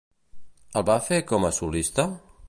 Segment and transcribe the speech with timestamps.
[0.81, 2.07] El va fer com a solista?